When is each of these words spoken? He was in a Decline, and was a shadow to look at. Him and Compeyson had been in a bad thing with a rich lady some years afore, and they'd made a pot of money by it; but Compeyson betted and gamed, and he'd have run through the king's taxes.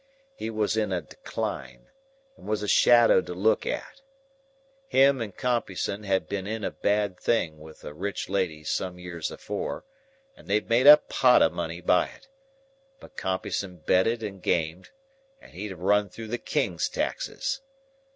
He 0.33 0.49
was 0.49 0.77
in 0.77 0.91
a 0.91 1.01
Decline, 1.01 1.91
and 2.35 2.47
was 2.47 2.63
a 2.63 2.67
shadow 2.67 3.21
to 3.21 3.33
look 3.35 3.67
at. 3.67 4.01
Him 4.87 5.21
and 5.21 5.37
Compeyson 5.37 6.05
had 6.05 6.27
been 6.27 6.47
in 6.47 6.63
a 6.63 6.71
bad 6.71 7.19
thing 7.19 7.59
with 7.59 7.83
a 7.83 7.93
rich 7.93 8.27
lady 8.27 8.63
some 8.63 8.97
years 8.97 9.29
afore, 9.29 9.85
and 10.35 10.47
they'd 10.47 10.69
made 10.71 10.87
a 10.87 10.97
pot 10.97 11.43
of 11.43 11.53
money 11.53 11.81
by 11.81 12.07
it; 12.07 12.27
but 12.99 13.15
Compeyson 13.15 13.77
betted 13.85 14.23
and 14.23 14.41
gamed, 14.41 14.89
and 15.39 15.51
he'd 15.53 15.69
have 15.69 15.81
run 15.81 16.09
through 16.09 16.29
the 16.29 16.39
king's 16.39 16.89
taxes. 16.89 17.61